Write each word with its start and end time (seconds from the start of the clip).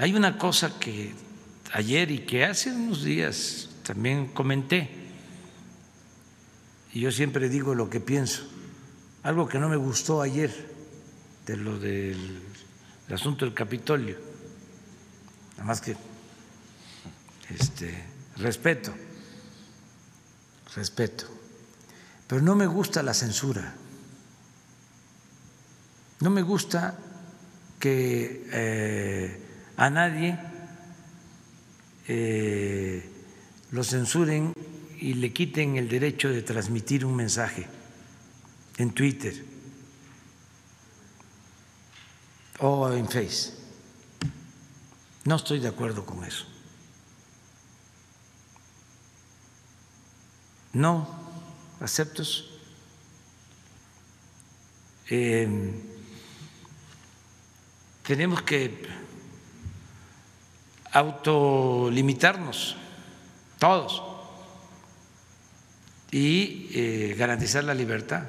Hay 0.00 0.14
una 0.14 0.38
cosa 0.38 0.80
que 0.80 1.12
ayer 1.74 2.10
y 2.10 2.20
que 2.20 2.46
hace 2.46 2.72
unos 2.72 3.04
días 3.04 3.68
también 3.82 4.28
comenté, 4.28 4.88
y 6.94 7.00
yo 7.00 7.12
siempre 7.12 7.50
digo 7.50 7.74
lo 7.74 7.90
que 7.90 8.00
pienso, 8.00 8.48
algo 9.22 9.46
que 9.46 9.58
no 9.58 9.68
me 9.68 9.76
gustó 9.76 10.22
ayer 10.22 10.50
de 11.44 11.56
lo 11.58 11.78
del 11.78 12.40
asunto 13.10 13.44
del 13.44 13.52
Capitolio, 13.52 14.16
nada 15.58 15.64
más 15.64 15.82
que 15.82 15.94
este, 17.50 18.02
respeto, 18.38 18.94
respeto, 20.74 21.26
pero 22.26 22.40
no 22.40 22.56
me 22.56 22.66
gusta 22.66 23.02
la 23.02 23.12
censura, 23.12 23.74
no 26.20 26.30
me 26.30 26.40
gusta 26.40 26.98
que 27.78 28.48
eh, 28.50 29.49
a 29.80 29.88
nadie 29.88 30.38
eh, 32.06 33.02
lo 33.70 33.82
censuren 33.82 34.52
y 35.00 35.14
le 35.14 35.32
quiten 35.32 35.78
el 35.78 35.88
derecho 35.88 36.28
de 36.28 36.42
transmitir 36.42 37.02
un 37.06 37.16
mensaje 37.16 37.66
en 38.76 38.92
Twitter 38.92 39.42
o 42.58 42.92
en 42.92 43.08
Face. 43.08 43.54
No 45.24 45.36
estoy 45.36 45.60
de 45.60 45.68
acuerdo 45.68 46.04
con 46.04 46.24
eso. 46.24 46.44
No 50.74 51.08
acepto 51.80 52.20
eso. 52.20 52.44
Eh, 55.08 55.48
tenemos 58.02 58.42
que 58.42 59.00
autolimitarnos, 60.92 62.76
todos, 63.58 64.02
y 66.10 66.68
eh, 66.72 67.14
garantizar 67.16 67.64
la 67.64 67.74
libertad. 67.74 68.24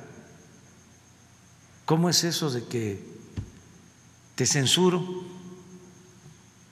¿Cómo 1.86 2.10
es 2.10 2.24
eso 2.24 2.52
de 2.52 2.66
que 2.66 3.04
te 4.36 4.46
censuro 4.46 5.04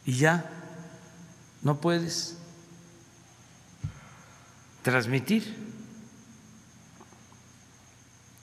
y 0.06 0.14
ya 0.14 0.50
no 1.62 1.82
puedes 1.82 2.38
transmitir? 4.84 5.70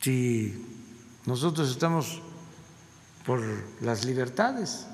Si 0.01 0.65
nosotros 1.25 1.71
estamos 1.71 2.21
por 3.25 3.43
las 3.81 4.05
libertades, 4.05 4.87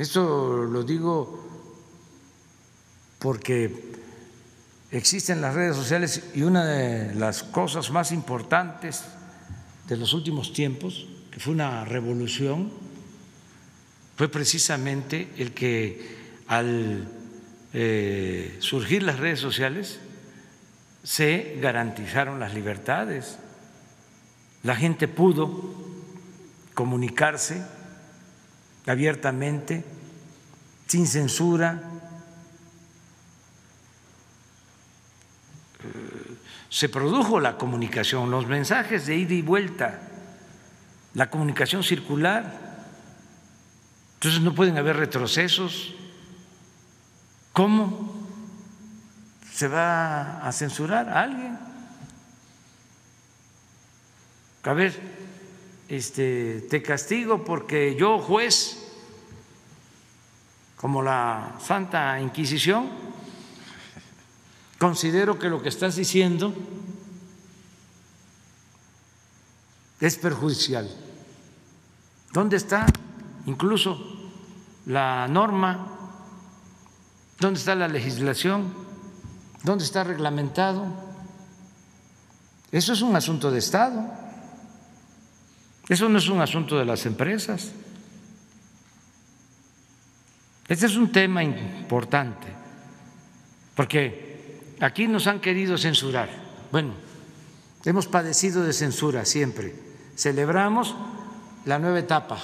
Esto 0.00 0.64
lo 0.64 0.82
digo 0.82 1.46
porque 3.18 3.92
existen 4.90 5.42
las 5.42 5.54
redes 5.54 5.76
sociales 5.76 6.22
y 6.34 6.40
una 6.40 6.64
de 6.64 7.14
las 7.16 7.42
cosas 7.42 7.90
más 7.90 8.10
importantes 8.10 9.04
de 9.86 9.98
los 9.98 10.14
últimos 10.14 10.54
tiempos, 10.54 11.06
que 11.30 11.38
fue 11.38 11.52
una 11.52 11.84
revolución, 11.84 12.72
fue 14.16 14.30
precisamente 14.30 15.28
el 15.36 15.52
que 15.52 16.16
al 16.46 17.06
eh, 17.74 18.56
surgir 18.60 19.02
las 19.02 19.18
redes 19.18 19.40
sociales 19.40 20.00
se 21.04 21.58
garantizaron 21.60 22.40
las 22.40 22.54
libertades, 22.54 23.36
la 24.62 24.76
gente 24.76 25.08
pudo 25.08 25.74
comunicarse 26.72 27.62
abiertamente, 28.90 29.84
sin 30.86 31.06
censura. 31.06 31.82
Eh, 35.82 36.36
se 36.68 36.88
produjo 36.88 37.40
la 37.40 37.56
comunicación, 37.56 38.30
los 38.30 38.46
mensajes 38.46 39.06
de 39.06 39.16
ida 39.16 39.34
y 39.34 39.42
vuelta, 39.42 40.00
la 41.14 41.30
comunicación 41.30 41.82
circular. 41.82 42.70
Entonces 44.14 44.40
no 44.40 44.54
pueden 44.54 44.76
haber 44.76 44.96
retrocesos. 44.96 45.94
¿Cómo 47.52 48.26
se 49.52 49.68
va 49.68 50.46
a 50.46 50.52
censurar 50.52 51.08
a 51.08 51.22
alguien? 51.22 51.58
A 54.62 54.72
ver, 54.74 54.92
este, 55.90 56.60
te 56.70 56.82
castigo 56.82 57.44
porque 57.44 57.96
yo, 57.96 58.20
juez, 58.20 58.78
como 60.76 61.02
la 61.02 61.56
Santa 61.60 62.20
Inquisición, 62.20 62.88
considero 64.78 65.36
que 65.36 65.50
lo 65.50 65.60
que 65.60 65.68
estás 65.68 65.96
diciendo 65.96 66.54
es 69.98 70.16
perjudicial. 70.16 70.88
¿Dónde 72.32 72.56
está 72.56 72.86
incluso 73.46 73.98
la 74.86 75.26
norma? 75.26 75.88
¿Dónde 77.40 77.58
está 77.58 77.74
la 77.74 77.88
legislación? 77.88 78.72
¿Dónde 79.64 79.82
está 79.82 80.04
reglamentado? 80.04 80.86
Eso 82.70 82.92
es 82.92 83.02
un 83.02 83.16
asunto 83.16 83.50
de 83.50 83.58
Estado. 83.58 84.29
Eso 85.90 86.08
no 86.08 86.18
es 86.18 86.28
un 86.28 86.40
asunto 86.40 86.78
de 86.78 86.84
las 86.84 87.04
empresas. 87.04 87.72
Este 90.68 90.86
es 90.86 90.94
un 90.94 91.10
tema 91.10 91.42
importante, 91.42 92.46
porque 93.74 94.76
aquí 94.78 95.08
nos 95.08 95.26
han 95.26 95.40
querido 95.40 95.76
censurar. 95.76 96.30
Bueno, 96.70 96.94
hemos 97.84 98.06
padecido 98.06 98.62
de 98.62 98.72
censura 98.72 99.24
siempre. 99.24 99.74
Celebramos 100.14 100.94
la 101.64 101.80
nueva 101.80 101.98
etapa, 101.98 102.40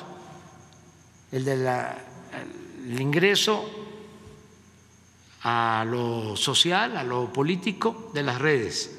el 1.31 1.45
del 1.45 3.01
ingreso 3.01 3.65
a 5.45 5.85
lo 5.89 6.35
social, 6.35 6.97
a 6.97 7.05
lo 7.05 7.33
político 7.33 8.11
de 8.13 8.25
las 8.25 8.41
redes, 8.41 8.91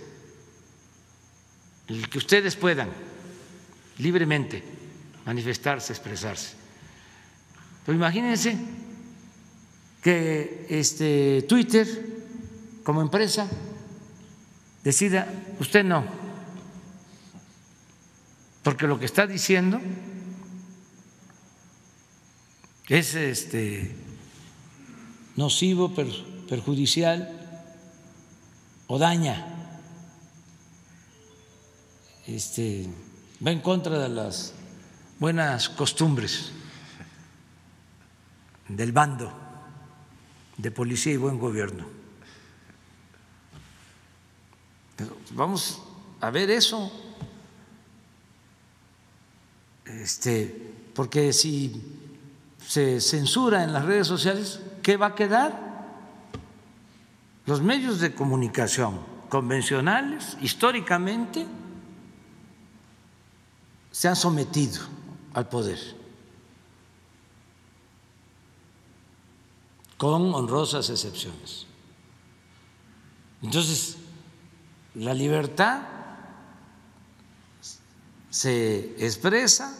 el 1.89 2.07
que 2.07 2.17
ustedes 2.17 2.55
puedan 2.55 3.07
libremente 3.99 4.63
manifestarse, 5.25 5.93
expresarse. 5.93 6.55
Pero 7.85 7.97
imagínense 7.97 8.57
que 10.01 10.65
este 10.69 11.43
Twitter 11.47 11.87
como 12.83 13.01
empresa 13.01 13.47
decida 14.83 15.27
usted 15.59 15.83
no, 15.83 16.05
porque 18.63 18.87
lo 18.87 18.99
que 18.99 19.05
está 19.05 19.27
diciendo 19.27 19.81
es 22.87 23.15
este 23.15 23.95
nocivo, 25.35 25.93
perjudicial 26.47 27.27
o 28.87 28.97
daña 28.97 29.43
este 32.27 32.87
va 33.45 33.51
en 33.51 33.61
contra 33.61 33.99
de 33.99 34.09
las 34.09 34.53
buenas 35.19 35.69
costumbres 35.69 36.51
del 38.67 38.91
bando 38.91 39.31
de 40.57 40.71
policía 40.71 41.13
y 41.13 41.17
buen 41.17 41.39
gobierno. 41.39 41.97
vamos 45.31 45.79
a 46.21 46.31
ver 46.31 46.49
eso, 46.49 46.91
este, 49.85 50.73
porque 50.95 51.31
si 51.31 51.79
se 52.65 52.99
censura 52.99 53.63
en 53.63 53.71
las 53.71 53.85
redes 53.85 54.07
sociales, 54.07 54.59
¿qué 54.81 54.97
va 54.97 55.07
a 55.07 55.15
quedar? 55.15 55.67
Los 57.45 57.61
medios 57.61 57.99
de 57.99 58.13
comunicación 58.15 58.99
convencionales, 59.29 60.37
históricamente, 60.41 61.45
se 63.97 64.07
han 64.07 64.15
sometido 64.15 64.79
al 65.33 65.49
poder 65.49 65.79
con 69.97 70.35
honrosas 70.35 70.87
excepciones. 70.91 71.65
Entonces, 73.41 73.97
la 74.93 75.15
libertad 75.15 75.81
se 78.29 79.03
expresa 79.03 79.75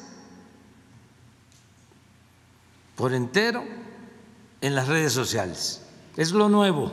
por 2.96 3.14
entero 3.14 3.64
en 4.62 4.74
las 4.74 4.88
redes 4.88 5.14
sociales. 5.14 5.84
Es 6.16 6.32
lo 6.32 6.50
nuevo. 6.50 6.92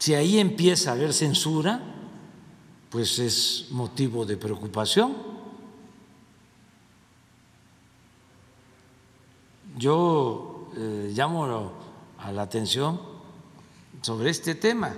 Si 0.00 0.14
ahí 0.14 0.40
empieza 0.40 0.90
a 0.90 0.94
haber 0.94 1.14
censura, 1.14 1.80
pues 2.90 3.20
es 3.20 3.68
motivo 3.70 4.26
de 4.26 4.36
preocupación 4.36 5.33
yo 9.76 10.70
eh, 10.76 11.12
llamo 11.14 11.72
a 12.18 12.32
la 12.32 12.42
atención 12.42 13.00
sobre 14.00 14.30
este 14.30 14.54
tema, 14.54 14.92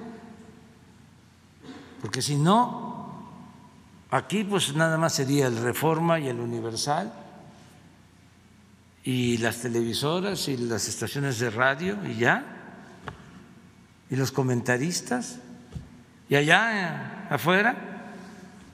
porque 2.00 2.20
si 2.20 2.37
no, 2.37 3.31
aquí 4.11 4.44
pues 4.44 4.75
nada 4.75 4.99
más 4.99 5.14
sería 5.14 5.46
el 5.46 5.56
Reforma 5.56 6.19
y 6.19 6.28
el 6.28 6.40
Universal 6.40 7.12
y 9.05 9.38
las 9.38 9.58
televisoras 9.58 10.49
y 10.49 10.56
las 10.56 10.88
estaciones 10.88 11.38
de 11.38 11.50
radio 11.50 11.99
y 12.06 12.17
ya, 12.17 12.44
y 14.11 14.17
los 14.17 14.32
comentaristas, 14.32 15.38
y 16.29 16.34
allá 16.37 17.29
afuera, 17.29 18.12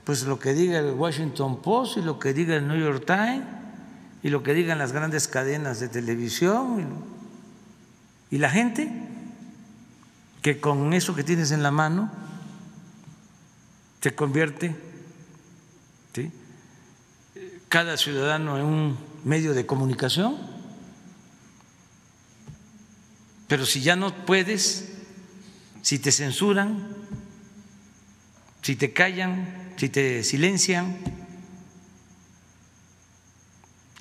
pues 0.04 0.24
lo 0.24 0.38
que 0.38 0.52
diga 0.52 0.78
el 0.78 0.94
Washington 0.94 1.60
Post 1.62 1.98
y 1.98 2.02
lo 2.02 2.18
que 2.18 2.32
diga 2.32 2.56
el 2.56 2.66
New 2.66 2.78
York 2.78 3.04
Times 3.06 3.61
y 4.22 4.30
lo 4.30 4.42
que 4.42 4.54
digan 4.54 4.78
las 4.78 4.92
grandes 4.92 5.28
cadenas 5.28 5.80
de 5.80 5.88
televisión 5.88 6.86
y, 8.30 8.38
la 8.38 8.48
gente 8.48 8.90
que 10.40 10.58
con 10.58 10.94
eso 10.94 11.14
que 11.14 11.22
tienes 11.22 11.50
en 11.50 11.62
la 11.62 11.70
mano 11.70 12.10
te 14.00 14.14
convierte 14.14 14.74
cada 17.72 17.96
ciudadano 17.96 18.58
en 18.58 18.66
un 18.66 18.98
medio 19.24 19.54
de 19.54 19.64
comunicación. 19.64 20.36
Pero 23.48 23.64
si 23.64 23.80
ya 23.80 23.96
no 23.96 24.14
puedes, 24.26 24.92
si 25.80 25.98
te 25.98 26.12
censuran, 26.12 26.86
si 28.60 28.76
te 28.76 28.92
callan, 28.92 29.72
si 29.78 29.88
te 29.88 30.22
silencian, 30.22 30.98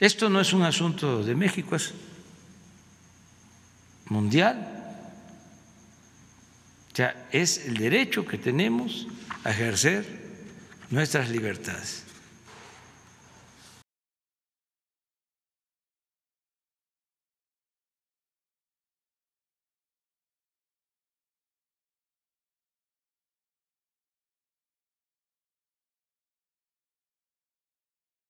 esto 0.02 0.30
no 0.32 0.42
es 0.42 0.52
un 0.52 0.64
asunto 0.64 1.24
de 1.24 1.36
México, 1.36 1.76
es 1.76 1.94
mundial. 4.10 4.68
O 6.92 6.96
sea, 6.96 7.28
es 7.32 7.68
el 7.68 7.78
derecho 7.78 8.26
que 8.26 8.40
tenemos 8.40 9.08
a 9.44 9.52
ejercer 9.52 10.06
nuestras 10.90 11.30
libertades. 11.30 12.04